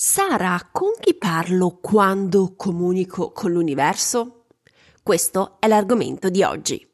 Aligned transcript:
Sara, 0.00 0.56
con 0.70 0.90
chi 1.00 1.16
parlo 1.16 1.78
quando 1.82 2.54
comunico 2.56 3.32
con 3.32 3.50
l'universo? 3.50 4.44
Questo 5.02 5.56
è 5.58 5.66
l'argomento 5.66 6.28
di 6.28 6.44
oggi. 6.44 6.86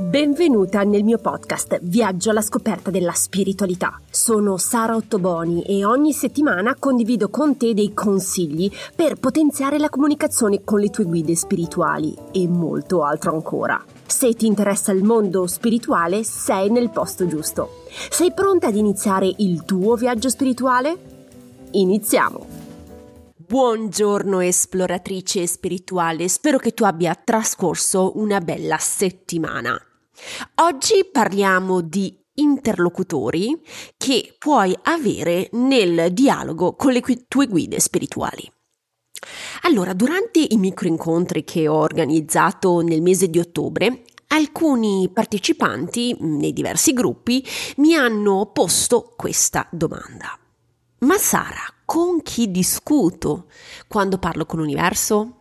Benvenuta 0.00 0.82
nel 0.82 1.04
mio 1.04 1.18
podcast 1.18 1.78
Viaggio 1.82 2.30
alla 2.30 2.40
scoperta 2.40 2.90
della 2.90 3.12
spiritualità. 3.12 4.00
Sono 4.10 4.56
Sara 4.56 4.96
Ottoboni 4.96 5.62
e 5.62 5.84
ogni 5.84 6.12
settimana 6.12 6.74
condivido 6.76 7.28
con 7.28 7.56
te 7.56 7.74
dei 7.74 7.94
consigli 7.94 8.68
per 8.96 9.20
potenziare 9.20 9.78
la 9.78 9.88
comunicazione 9.88 10.64
con 10.64 10.80
le 10.80 10.90
tue 10.90 11.04
guide 11.04 11.36
spirituali 11.36 12.12
e 12.32 12.48
molto 12.48 13.04
altro 13.04 13.32
ancora. 13.34 13.80
Se 14.04 14.34
ti 14.34 14.46
interessa 14.46 14.90
il 14.90 15.04
mondo 15.04 15.46
spirituale, 15.46 16.24
sei 16.24 16.70
nel 16.70 16.90
posto 16.90 17.28
giusto. 17.28 17.84
Sei 18.10 18.32
pronta 18.32 18.66
ad 18.66 18.74
iniziare 18.74 19.32
il 19.36 19.64
tuo 19.64 19.94
viaggio 19.94 20.28
spirituale? 20.28 21.14
Iniziamo! 21.72 22.46
Buongiorno 23.36 24.40
esploratrice 24.40 25.46
spirituale, 25.46 26.26
spero 26.28 26.56
che 26.56 26.72
tu 26.72 26.84
abbia 26.84 27.14
trascorso 27.14 28.12
una 28.16 28.40
bella 28.40 28.78
settimana. 28.78 29.78
Oggi 30.62 31.06
parliamo 31.12 31.82
di 31.82 32.18
interlocutori 32.36 33.60
che 33.98 34.34
puoi 34.38 34.74
avere 34.84 35.50
nel 35.52 36.10
dialogo 36.12 36.74
con 36.74 36.92
le 36.92 37.02
tue 37.28 37.46
guide 37.46 37.80
spirituali. 37.80 38.50
Allora, 39.62 39.92
durante 39.92 40.46
i 40.48 40.56
microincontri 40.56 41.44
che 41.44 41.68
ho 41.68 41.76
organizzato 41.76 42.80
nel 42.80 43.02
mese 43.02 43.28
di 43.28 43.38
ottobre, 43.38 44.04
alcuni 44.28 45.10
partecipanti 45.12 46.16
nei 46.20 46.54
diversi 46.54 46.94
gruppi 46.94 47.44
mi 47.76 47.94
hanno 47.94 48.52
posto 48.54 49.12
questa 49.14 49.68
domanda. 49.70 50.38
Ma 51.00 51.16
Sara, 51.16 51.62
con 51.84 52.22
chi 52.22 52.50
discuto 52.50 53.46
quando 53.86 54.18
parlo 54.18 54.46
con 54.46 54.58
l'universo? 54.58 55.34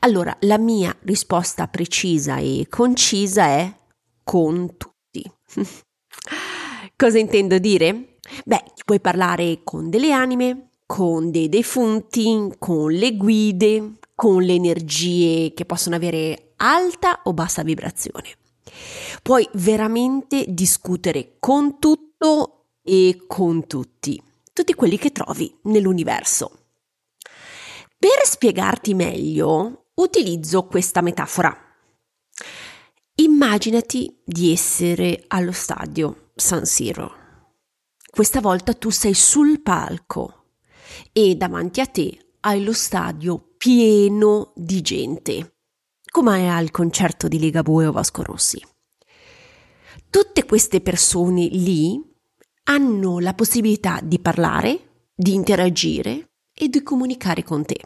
Allora, 0.00 0.36
la 0.40 0.58
mia 0.58 0.94
risposta 1.02 1.66
precisa 1.66 2.36
e 2.36 2.66
concisa 2.68 3.46
è 3.46 3.74
con 4.22 4.76
tutti. 4.76 5.24
Cosa 6.94 7.18
intendo 7.18 7.58
dire? 7.58 8.18
Beh, 8.44 8.64
puoi 8.84 9.00
parlare 9.00 9.60
con 9.64 9.88
delle 9.88 10.12
anime, 10.12 10.72
con 10.84 11.30
dei 11.30 11.48
defunti, 11.48 12.52
con 12.58 12.92
le 12.92 13.16
guide, 13.16 13.92
con 14.14 14.42
le 14.42 14.52
energie 14.52 15.54
che 15.54 15.64
possono 15.64 15.96
avere 15.96 16.52
alta 16.56 17.20
o 17.24 17.32
bassa 17.32 17.62
vibrazione. 17.62 18.36
Puoi 19.22 19.48
veramente 19.54 20.44
discutere 20.48 21.36
con 21.38 21.78
tutto 21.78 22.66
e 22.82 23.24
con 23.26 23.66
tutti 23.66 24.22
tutti 24.56 24.72
quelli 24.72 24.96
che 24.96 25.12
trovi 25.12 25.54
nell'universo. 25.64 26.68
Per 27.98 28.24
spiegarti 28.24 28.94
meglio, 28.94 29.88
utilizzo 29.96 30.64
questa 30.64 31.02
metafora. 31.02 31.54
Immaginati 33.16 34.18
di 34.24 34.52
essere 34.52 35.24
allo 35.26 35.52
stadio 35.52 36.30
San 36.34 36.64
Siro. 36.64 37.24
Questa 38.10 38.40
volta 38.40 38.72
tu 38.72 38.88
sei 38.88 39.12
sul 39.12 39.60
palco 39.60 40.54
e 41.12 41.34
davanti 41.34 41.82
a 41.82 41.86
te 41.86 42.36
hai 42.40 42.64
lo 42.64 42.72
stadio 42.72 43.56
pieno 43.58 44.52
di 44.56 44.80
gente, 44.80 45.56
come 46.10 46.50
al 46.50 46.70
concerto 46.70 47.28
di 47.28 47.38
Ligabue 47.38 47.88
o 47.88 47.92
Vasco 47.92 48.22
Rossi. 48.22 48.64
Tutte 50.08 50.46
queste 50.46 50.80
persone 50.80 51.44
lì 51.44 52.14
hanno 52.68 53.18
la 53.18 53.34
possibilità 53.34 54.00
di 54.02 54.18
parlare, 54.18 55.08
di 55.14 55.34
interagire 55.34 56.30
e 56.52 56.68
di 56.68 56.82
comunicare 56.82 57.42
con 57.42 57.64
te. 57.64 57.80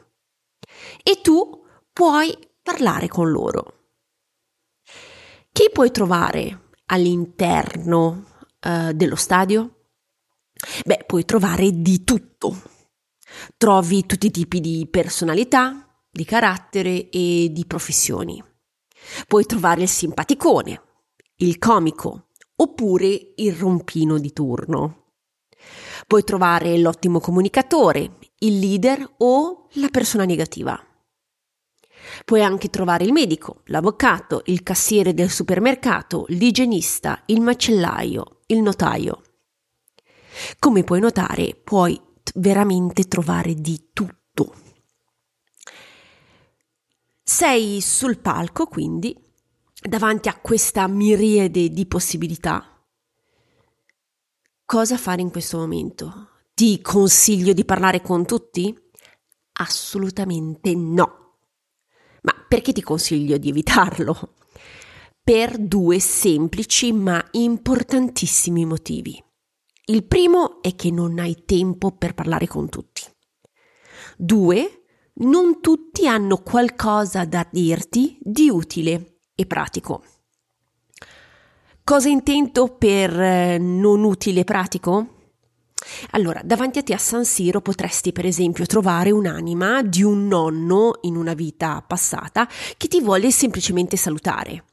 E 1.03 1.21
tu 1.21 1.65
puoi 1.93 2.37
parlare 2.63 3.09
con 3.09 3.31
loro. 3.31 3.79
Chi 5.53 5.71
puoi 5.73 5.91
trovare 5.91 6.71
all'interno 6.87 8.25
uh, 8.65 8.93
dello 8.93 9.17
stadio? 9.17 9.89
Beh, 10.85 11.05
puoi 11.07 11.25
trovare 11.25 11.71
di 11.73 12.05
tutto. 12.05 12.63
Trovi 13.57 14.07
tutti 14.07 14.27
i 14.27 14.31
tipi 14.31 14.61
di 14.61 14.87
personalità, 14.91 15.87
di 16.11 16.25
carattere 16.25 17.09
e 17.11 17.49
di 17.51 17.65
professioni. 17.67 18.43
Puoi 19.27 19.45
trovare 19.45 19.83
il 19.83 19.89
simpaticone, 19.89 20.83
il 21.37 21.59
comico, 21.59 22.30
oppure 22.61 23.33
il 23.37 23.55
rompino 23.55 24.19
di 24.19 24.33
turno. 24.33 25.13
Puoi 26.07 26.25
trovare 26.25 26.79
l'ottimo 26.79 27.21
comunicatore, 27.21 28.19
il 28.39 28.59
leader 28.59 29.15
o 29.19 29.69
la 29.75 29.89
persona 29.89 30.25
negativa. 30.25 30.79
Puoi 32.25 32.43
anche 32.43 32.69
trovare 32.69 33.05
il 33.05 33.13
medico, 33.13 33.63
l'avvocato, 33.67 34.43
il 34.47 34.63
cassiere 34.63 35.15
del 35.15 35.31
supermercato, 35.31 36.25
l'igienista, 36.29 37.23
il 37.27 37.41
macellaio, 37.41 38.41
il 38.47 38.61
notaio. 38.63 39.23
Come 40.59 40.85
puoi 40.85 41.01
notare, 41.01 41.55
puoi 41.63 42.01
veramente 42.35 43.05
trovare 43.05 43.55
di 43.55 43.91
tutto. 43.93 44.55
Sei 47.23 47.81
sul 47.81 48.19
palco, 48.19 48.67
quindi, 48.67 49.15
davanti 49.81 50.29
a 50.29 50.39
questa 50.39 50.87
miriade 50.87 51.71
di 51.71 51.87
possibilità, 51.87 52.87
cosa 54.65 54.97
fare 54.97 55.23
in 55.23 55.31
questo 55.31 55.59
momento? 55.59 56.29
Ti 56.55 56.81
consiglio 56.83 57.53
di 57.53 57.65
parlare 57.65 58.03
con 58.03 58.27
tutti? 58.27 58.77
Assolutamente 59.53 60.75
no. 60.75 61.39
Ma 62.23 62.35
perché 62.47 62.73
ti 62.73 62.83
consiglio 62.83 63.39
di 63.39 63.49
evitarlo? 63.49 64.35
Per 65.23 65.59
due 65.59 65.99
semplici 65.99 66.93
ma 66.93 67.25
importantissimi 67.33 68.67
motivi. 68.67 69.23
Il 69.87 70.05
primo 70.05 70.63
è 70.63 70.75
che 70.75 70.91
non 70.91 71.19
hai 71.19 71.45
tempo 71.45 71.93
per 71.93 72.15
parlare 72.15 72.47
con 72.47 72.69
tutti. 72.69 73.03
Due, 74.17 74.85
non 75.15 75.61
tutti 75.61 76.07
hanno 76.07 76.39
qualcosa 76.43 77.25
da 77.25 77.47
dirti 77.51 78.19
di 78.21 78.49
utile 78.51 79.20
e 79.41 79.47
pratico. 79.47 80.03
Cosa 81.83 82.09
intendo 82.09 82.69
per 82.69 83.19
eh, 83.19 83.59
non 83.59 84.05
utile 84.05 84.45
pratico? 84.45 85.19
Allora, 86.11 86.43
davanti 86.45 86.79
a 86.79 86.83
te 86.83 86.93
a 86.93 86.99
San 86.99 87.25
Siro 87.25 87.63
potresti 87.63 88.13
per 88.13 88.27
esempio 88.27 88.67
trovare 88.67 89.11
un'anima 89.11 89.83
di 89.83 90.03
un 90.03 90.27
nonno 90.27 90.99
in 91.03 91.17
una 91.17 91.33
vita 91.33 91.83
passata 91.85 92.47
che 92.77 92.87
ti 92.87 93.01
vuole 93.01 93.31
semplicemente 93.31 93.97
salutare. 93.97 94.65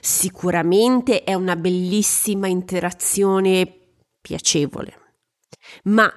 Sicuramente 0.00 1.24
è 1.24 1.34
una 1.34 1.56
bellissima 1.56 2.46
interazione 2.46 3.70
piacevole, 4.20 4.96
ma 5.84 6.10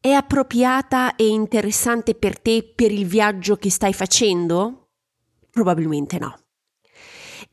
è 0.00 0.12
appropriata 0.12 1.16
e 1.16 1.26
interessante 1.26 2.14
per 2.14 2.40
te 2.40 2.72
per 2.74 2.92
il 2.92 3.04
viaggio 3.04 3.56
che 3.56 3.68
stai 3.68 3.92
facendo? 3.92 4.90
Probabilmente 5.50 6.18
no 6.18 6.41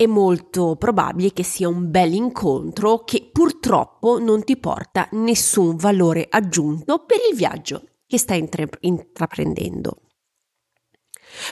è 0.02 0.06
molto 0.06 0.78
probabile 0.78 1.34
che 1.34 1.44
sia 1.44 1.68
un 1.68 1.92
bel 1.92 2.14
incontro 2.14 3.04
che 3.04 3.30
purtroppo 3.34 4.18
non 4.18 4.46
ti 4.46 4.56
porta 4.56 5.10
nessun 5.12 5.76
valore 5.76 6.26
aggiunto 6.30 7.04
per 7.04 7.18
il 7.30 7.36
viaggio 7.36 7.84
che 8.08 8.18
stai 8.18 8.40
intra- 8.40 8.66
intraprendendo. 8.80 10.04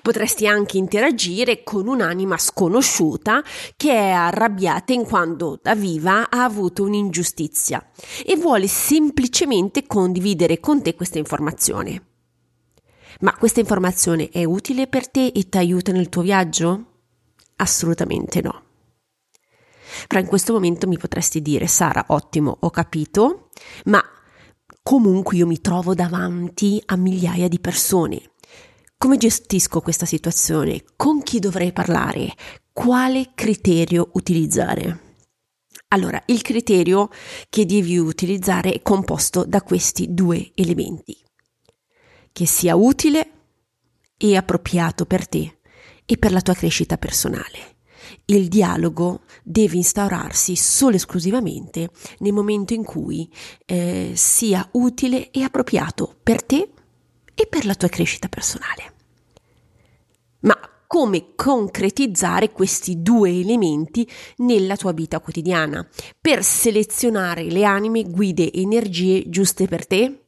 Potresti 0.01 0.47
anche 0.47 0.77
interagire 0.77 1.61
con 1.61 1.89
un'anima 1.89 2.37
sconosciuta 2.37 3.43
che 3.75 3.91
è 3.91 4.11
arrabbiata 4.11 4.93
in 4.93 5.03
quanto 5.03 5.59
da 5.61 5.75
viva 5.75 6.29
ha 6.29 6.45
avuto 6.45 6.83
un'ingiustizia 6.83 7.85
e 8.25 8.37
vuole 8.37 8.69
semplicemente 8.69 9.85
condividere 9.85 10.61
con 10.61 10.81
te 10.81 10.95
questa 10.95 11.17
informazione. 11.17 12.05
Ma 13.19 13.35
questa 13.35 13.59
informazione 13.59 14.29
è 14.29 14.45
utile 14.45 14.87
per 14.87 15.09
te 15.09 15.33
e 15.35 15.49
ti 15.49 15.57
aiuta 15.57 15.91
nel 15.91 16.07
tuo 16.07 16.21
viaggio? 16.21 16.96
Assolutamente 17.57 18.41
no. 18.41 18.63
Però 20.07 20.19
in 20.19 20.27
questo 20.27 20.53
momento 20.53 20.87
mi 20.87 20.97
potresti 20.97 21.41
dire, 21.41 21.67
Sara, 21.67 22.05
ottimo, 22.09 22.57
ho 22.59 22.69
capito, 22.69 23.49
ma 23.85 24.03
comunque 24.83 25.37
io 25.37 25.47
mi 25.47 25.59
trovo 25.59 25.93
davanti 25.93 26.81
a 26.85 26.95
migliaia 26.95 27.47
di 27.47 27.59
persone. 27.59 28.31
Come 28.97 29.17
gestisco 29.17 29.81
questa 29.81 30.05
situazione? 30.05 30.83
Con 30.95 31.23
chi 31.23 31.39
dovrei 31.39 31.71
parlare? 31.71 32.33
Quale 32.71 33.31
criterio 33.33 34.09
utilizzare? 34.13 35.15
Allora, 35.89 36.21
il 36.27 36.41
criterio 36.41 37.09
che 37.49 37.65
devi 37.65 37.97
utilizzare 37.97 38.71
è 38.71 38.81
composto 38.81 39.45
da 39.45 39.61
questi 39.61 40.13
due 40.13 40.51
elementi. 40.53 41.17
Che 42.31 42.45
sia 42.45 42.75
utile 42.75 43.31
e 44.17 44.35
appropriato 44.35 45.05
per 45.05 45.27
te 45.27 45.56
e 46.09 46.17
per 46.17 46.31
la 46.31 46.41
tua 46.41 46.55
crescita 46.55 46.97
personale. 46.97 47.75
Il 48.25 48.47
dialogo 48.47 49.21
deve 49.43 49.75
instaurarsi 49.75 50.55
solo 50.55 50.93
e 50.93 50.95
esclusivamente 50.95 51.89
nel 52.19 52.33
momento 52.33 52.73
in 52.73 52.83
cui 52.83 53.29
eh, 53.65 54.13
sia 54.15 54.67
utile 54.73 55.29
e 55.31 55.43
appropriato 55.43 56.15
per 56.23 56.43
te 56.43 56.69
e 57.35 57.47
per 57.47 57.65
la 57.65 57.75
tua 57.75 57.89
crescita 57.89 58.29
personale. 58.29 58.93
Ma 60.39 60.57
come 60.87 61.35
concretizzare 61.35 62.51
questi 62.51 63.01
due 63.01 63.29
elementi 63.29 64.09
nella 64.37 64.77
tua 64.77 64.93
vita 64.93 65.19
quotidiana 65.19 65.87
per 66.19 66.43
selezionare 66.43 67.43
le 67.43 67.65
anime, 67.65 68.03
guide, 68.03 68.51
energie 68.53 69.29
giuste 69.29 69.67
per 69.67 69.85
te? 69.85 70.23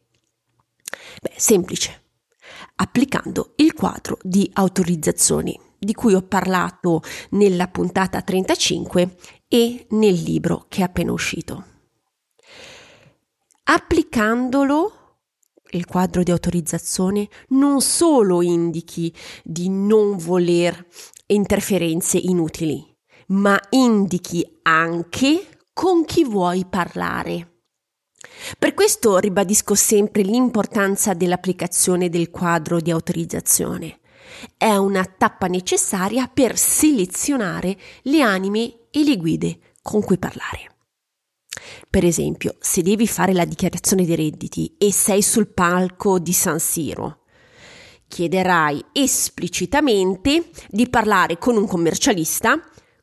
Beh, 1.22 1.34
semplice, 1.38 2.04
applicando 2.76 3.54
il 3.58 3.74
quadro 3.74 4.18
di 4.22 4.50
autorizzazioni 4.54 5.68
di 5.80 5.94
cui 5.94 6.14
ho 6.14 6.22
parlato 6.22 7.02
nella 7.32 7.68
puntata 7.68 8.22
35 8.22 9.16
e 9.48 9.88
nel 9.92 10.14
libro 10.14 10.66
che 10.68 10.82
è 10.82 10.84
appena 10.84 11.12
uscito. 11.12 11.66
Applicandolo 13.64 14.94
il 15.72 15.86
quadro 15.86 16.24
di 16.24 16.32
autorizzazione 16.32 17.28
non 17.50 17.82
solo 17.82 18.42
indichi 18.42 19.14
di 19.44 19.70
non 19.70 20.18
voler 20.18 20.88
interferenze 21.28 22.18
inutili, 22.18 22.84
ma 23.28 23.60
indichi 23.70 24.60
anche 24.64 25.60
con 25.74 26.04
chi 26.06 26.24
vuoi 26.24 26.66
parlare. 26.66 27.62
Per 28.58 28.74
questo 28.74 29.18
ribadisco 29.18 29.76
sempre 29.76 30.24
l'importanza 30.24 31.14
dell'applicazione 31.14 32.10
del 32.10 32.30
quadro 32.30 32.80
di 32.80 32.92
autorizzazione. 32.92 33.99
È 34.58 34.76
una 34.76 35.06
tappa 35.06 35.48
necessaria 35.48 36.28
per 36.28 36.58
selezionare 36.58 37.78
le 38.04 38.22
anime 38.22 38.88
e 38.92 39.04
le 39.04 39.18
guide 39.18 39.60
con 39.82 40.02
cui 40.02 40.18
parlare. 40.18 40.76
Per 41.90 42.06
esempio, 42.06 42.56
se 42.60 42.82
devi 42.82 43.08
fare 43.08 43.34
la 43.34 43.46
dichiarazione 43.46 44.06
dei 44.06 44.16
redditi 44.16 44.76
e 44.78 44.92
sei 44.92 45.22
sul 45.22 45.54
palco 45.54 46.20
di 46.20 46.34
San 46.34 46.60
Siro, 46.60 47.24
chiederai 48.08 48.84
esplicitamente 48.92 50.50
di 50.70 50.90
parlare 50.90 51.38
con 51.38 51.58
un 51.58 51.68
commercialista 51.68 52.60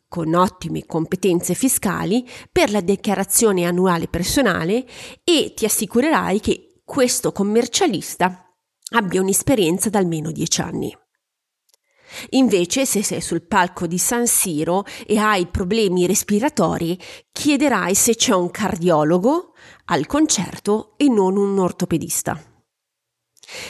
con 0.09 0.35
ottime 0.35 0.87
competenze 0.87 1.55
fiscali 1.55 2.29
per 2.51 2.71
la 2.71 2.81
dichiarazione 2.81 3.65
annuale 3.65 4.09
personale 4.09 4.87
e 5.25 5.53
ti 5.55 5.65
assicurerai 5.65 6.41
che 6.41 6.81
questo 6.85 7.33
commercialista 7.33 8.55
abbia 8.93 9.21
un'esperienza 9.21 9.91
da 9.91 9.99
almeno 9.99 10.31
10 10.31 10.61
anni. 10.61 10.97
Invece, 12.31 12.87
se 12.87 13.03
sei 13.03 13.21
sul 13.21 13.43
palco 13.43 13.87
di 13.87 13.99
San 13.99 14.27
Siro 14.27 14.85
e 15.07 15.19
hai 15.19 15.47
problemi 15.47 16.07
respiratori, 16.07 16.99
chiederai 17.33 17.95
se 17.95 18.15
c'è 18.15 18.35
un 18.35 18.51
cardiologo 18.51 19.55
al 19.87 20.07
concerto 20.07 20.95
e 20.97 21.09
non 21.09 21.37
un 21.37 21.59
ortopedista. 21.59 22.41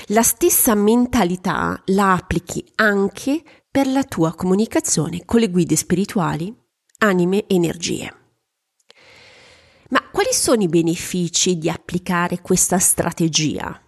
La 0.06 0.22
stessa 0.22 0.74
mentalità 0.74 1.80
la 1.86 2.14
applichi 2.14 2.64
anche 2.76 3.42
per 3.70 3.86
la 3.86 4.04
tua 4.04 4.34
comunicazione 4.34 5.24
con 5.24 5.40
le 5.40 5.50
guide 5.50 5.76
spirituali, 5.76 6.54
anime, 6.98 7.44
energie. 7.46 8.14
Ma 9.90 10.08
quali 10.10 10.32
sono 10.32 10.62
i 10.62 10.68
benefici 10.68 11.58
di 11.58 11.68
applicare 11.68 12.40
questa 12.40 12.78
strategia? 12.78 13.80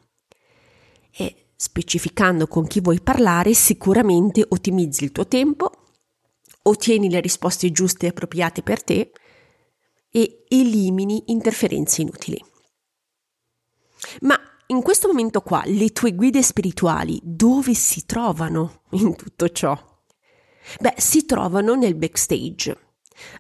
Specificando 1.61 2.47
con 2.47 2.69
chi 2.69 2.81
vuoi 2.81 3.01
parlare, 3.01 3.53
sicuramente 3.53 4.47
ottimizzi 4.49 5.03
il 5.03 5.11
tuo 5.11 5.27
tempo, 5.27 5.73
ottieni 6.63 7.11
le 7.11 7.19
risposte 7.19 7.73
giuste 7.73 8.07
e 8.07 8.11
appropriate 8.11 8.63
per 8.63 8.85
te 8.85 9.11
e 10.09 10.45
elimini 10.47 11.25
interferenze 11.27 12.03
inutili. 12.03 12.41
Ma 14.21 14.39
in 14.67 14.83
questo 14.83 15.09
momento 15.09 15.41
qua, 15.41 15.65
le 15.67 15.91
tue 15.91 16.15
guide 16.15 16.45
spirituali 16.45 17.19
dove 17.25 17.75
si 17.75 18.07
trovano 18.07 18.83
in 18.91 19.17
tutto 19.17 19.49
ciò? 19.49 19.77
Beh, 20.79 20.95
si 20.99 21.27
trovano 21.27 21.75
nel 21.75 21.97
backstage. 21.97 22.79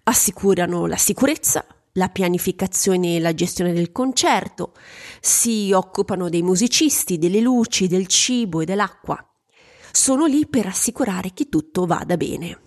Assicurano 0.02 0.86
la 0.86 0.96
sicurezza, 0.96 1.64
la 1.98 2.08
pianificazione 2.08 3.16
e 3.16 3.20
la 3.20 3.34
gestione 3.34 3.74
del 3.74 3.92
concerto, 3.92 4.72
si 5.20 5.72
occupano 5.72 6.30
dei 6.30 6.42
musicisti, 6.42 7.18
delle 7.18 7.40
luci, 7.40 7.88
del 7.88 8.06
cibo 8.06 8.62
e 8.62 8.64
dell'acqua. 8.64 9.22
Sono 9.92 10.24
lì 10.24 10.46
per 10.46 10.66
assicurare 10.66 11.32
che 11.34 11.48
tutto 11.48 11.84
vada 11.84 12.16
bene. 12.16 12.60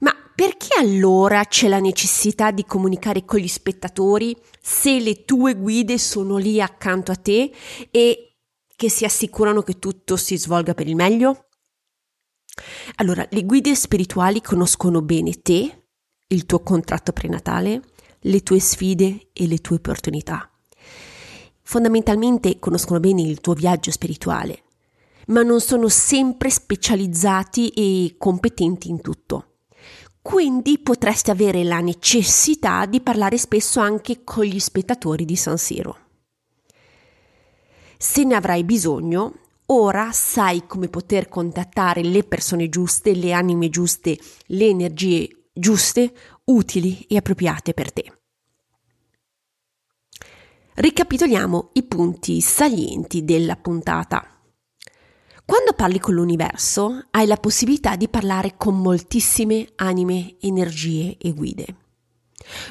Ma 0.00 0.14
perché 0.34 0.78
allora 0.78 1.44
c'è 1.44 1.68
la 1.68 1.80
necessità 1.80 2.52
di 2.52 2.64
comunicare 2.64 3.24
con 3.24 3.40
gli 3.40 3.48
spettatori 3.48 4.36
se 4.60 5.00
le 5.00 5.24
tue 5.24 5.56
guide 5.56 5.98
sono 5.98 6.36
lì 6.36 6.62
accanto 6.62 7.10
a 7.10 7.16
te 7.16 7.52
e 7.90 8.36
che 8.76 8.88
si 8.88 9.04
assicurano 9.04 9.62
che 9.62 9.80
tutto 9.80 10.16
si 10.16 10.38
svolga 10.38 10.72
per 10.72 10.86
il 10.86 10.94
meglio? 10.94 11.48
Allora, 12.96 13.26
le 13.28 13.44
guide 13.44 13.74
spirituali 13.74 14.40
conoscono 14.40 15.02
bene 15.02 15.42
te, 15.42 15.87
il 16.28 16.44
tuo 16.46 16.60
contratto 16.60 17.12
prenatale, 17.12 17.80
le 18.20 18.42
tue 18.42 18.60
sfide 18.60 19.28
e 19.32 19.46
le 19.46 19.58
tue 19.58 19.76
opportunità. 19.76 20.50
Fondamentalmente 21.62 22.58
conoscono 22.58 23.00
bene 23.00 23.22
il 23.22 23.40
tuo 23.40 23.54
viaggio 23.54 23.90
spirituale, 23.90 24.64
ma 25.26 25.42
non 25.42 25.60
sono 25.60 25.88
sempre 25.88 26.50
specializzati 26.50 27.68
e 27.68 28.16
competenti 28.18 28.88
in 28.88 29.00
tutto. 29.00 29.44
Quindi 30.20 30.78
potresti 30.78 31.30
avere 31.30 31.64
la 31.64 31.80
necessità 31.80 32.84
di 32.84 33.00
parlare 33.00 33.38
spesso 33.38 33.80
anche 33.80 34.24
con 34.24 34.44
gli 34.44 34.58
spettatori 34.58 35.24
di 35.24 35.36
San 35.36 35.56
Siro. 35.56 35.96
Se 37.96 38.24
ne 38.24 38.34
avrai 38.34 38.64
bisogno, 38.64 39.34
ora 39.66 40.12
sai 40.12 40.66
come 40.66 40.88
poter 40.88 41.28
contattare 41.28 42.02
le 42.02 42.24
persone 42.24 42.68
giuste, 42.68 43.14
le 43.14 43.32
anime 43.32 43.70
giuste, 43.70 44.18
le 44.46 44.66
energie 44.66 45.37
giuste, 45.58 46.12
utili 46.44 47.04
e 47.08 47.16
appropriate 47.16 47.74
per 47.74 47.92
te. 47.92 48.12
Ricapitoliamo 50.74 51.70
i 51.72 51.82
punti 51.82 52.40
salienti 52.40 53.24
della 53.24 53.56
puntata. 53.56 54.24
Quando 55.44 55.72
parli 55.72 55.98
con 55.98 56.14
l'universo 56.14 57.06
hai 57.10 57.26
la 57.26 57.36
possibilità 57.36 57.96
di 57.96 58.08
parlare 58.08 58.54
con 58.56 58.80
moltissime 58.80 59.66
anime, 59.76 60.36
energie 60.40 61.16
e 61.18 61.32
guide. 61.32 61.66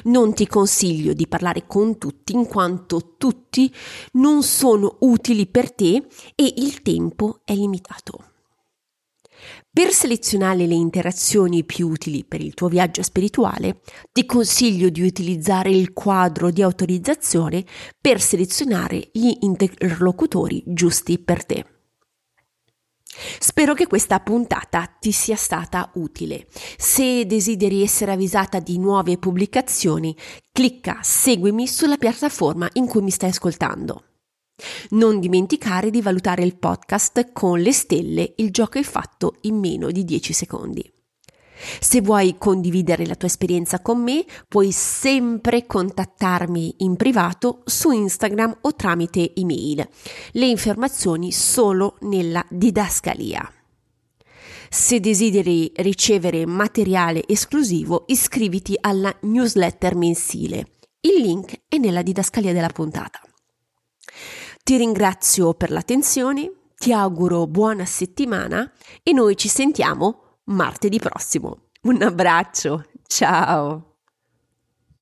Non 0.04 0.32
ti 0.32 0.46
consiglio 0.46 1.12
di 1.12 1.26
parlare 1.26 1.66
con 1.66 1.98
tutti 1.98 2.32
in 2.32 2.46
quanto 2.46 3.16
tutti 3.18 3.72
non 4.12 4.42
sono 4.42 4.96
utili 5.00 5.46
per 5.46 5.72
te 5.72 6.06
e 6.34 6.54
il 6.56 6.82
tempo 6.82 7.40
è 7.44 7.54
limitato. 7.54 8.27
Per 9.78 9.92
selezionare 9.92 10.66
le 10.66 10.74
interazioni 10.74 11.62
più 11.62 11.86
utili 11.86 12.24
per 12.24 12.40
il 12.40 12.52
tuo 12.52 12.66
viaggio 12.66 13.00
spirituale, 13.04 13.80
ti 14.10 14.26
consiglio 14.26 14.88
di 14.88 15.02
utilizzare 15.02 15.70
il 15.70 15.92
quadro 15.92 16.50
di 16.50 16.62
autorizzazione 16.62 17.64
per 18.00 18.20
selezionare 18.20 19.08
gli 19.12 19.36
interlocutori 19.42 20.64
giusti 20.66 21.20
per 21.20 21.46
te. 21.46 21.64
Spero 23.38 23.74
che 23.74 23.86
questa 23.86 24.18
puntata 24.18 24.84
ti 24.98 25.12
sia 25.12 25.36
stata 25.36 25.92
utile. 25.94 26.48
Se 26.76 27.24
desideri 27.24 27.80
essere 27.80 28.10
avvisata 28.10 28.58
di 28.58 28.80
nuove 28.80 29.16
pubblicazioni, 29.16 30.12
clicca 30.50 30.98
seguimi 31.02 31.68
sulla 31.68 31.98
piattaforma 31.98 32.68
in 32.72 32.88
cui 32.88 33.02
mi 33.02 33.10
stai 33.10 33.30
ascoltando. 33.30 34.02
Non 34.90 35.20
dimenticare 35.20 35.90
di 35.90 36.02
valutare 36.02 36.42
il 36.42 36.56
podcast 36.56 37.32
con 37.32 37.60
le 37.60 37.72
stelle, 37.72 38.34
il 38.36 38.50
gioco 38.50 38.78
è 38.78 38.82
fatto 38.82 39.36
in 39.42 39.58
meno 39.58 39.90
di 39.90 40.04
10 40.04 40.32
secondi. 40.32 40.92
Se 41.80 42.00
vuoi 42.00 42.36
condividere 42.38 43.04
la 43.04 43.16
tua 43.16 43.28
esperienza 43.28 43.80
con 43.80 44.02
me, 44.02 44.24
puoi 44.46 44.70
sempre 44.70 45.66
contattarmi 45.66 46.76
in 46.78 46.96
privato 46.96 47.62
su 47.64 47.90
Instagram 47.90 48.58
o 48.62 48.74
tramite 48.74 49.34
email. 49.34 49.86
Le 50.32 50.46
informazioni 50.46 51.32
solo 51.32 51.96
nella 52.02 52.44
didascalia. 52.48 53.52
Se 54.70 55.00
desideri 55.00 55.72
ricevere 55.76 56.46
materiale 56.46 57.26
esclusivo, 57.26 58.04
iscriviti 58.08 58.76
alla 58.78 59.14
newsletter 59.22 59.94
mensile. 59.96 60.72
Il 61.00 61.22
link 61.22 61.62
è 61.68 61.78
nella 61.78 62.02
didascalia 62.02 62.52
della 62.52 62.68
puntata. 62.68 63.20
Ti 64.62 64.76
ringrazio 64.76 65.54
per 65.54 65.70
l'attenzione, 65.70 66.52
ti 66.76 66.92
auguro 66.92 67.46
buona 67.46 67.84
settimana 67.84 68.70
e 69.02 69.12
noi 69.12 69.36
ci 69.36 69.48
sentiamo 69.48 70.40
martedì 70.44 70.98
prossimo. 70.98 71.68
Un 71.82 72.02
abbraccio, 72.02 72.84
ciao! 73.06 73.87